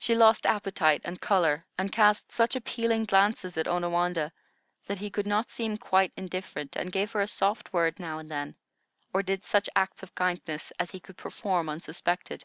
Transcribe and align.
She 0.00 0.16
lost 0.16 0.44
appetite 0.44 1.02
and 1.04 1.20
color, 1.20 1.64
and 1.78 1.92
cast 1.92 2.32
such 2.32 2.56
appealing 2.56 3.04
glances 3.04 3.56
at 3.56 3.68
Onawandah, 3.68 4.32
that 4.88 4.98
he 4.98 5.08
could 5.08 5.24
not 5.24 5.50
seem 5.50 5.76
quite 5.76 6.12
indifferent, 6.16 6.74
and 6.74 6.90
gave 6.90 7.12
her 7.12 7.20
a 7.20 7.28
soft 7.28 7.72
word 7.72 8.00
now 8.00 8.18
and 8.18 8.28
then, 8.28 8.56
or 9.14 9.22
did 9.22 9.44
such 9.44 9.70
acts 9.76 10.02
of 10.02 10.16
kindness 10.16 10.72
as 10.80 10.90
he 10.90 10.98
could 10.98 11.16
perform 11.16 11.68
unsuspected. 11.68 12.44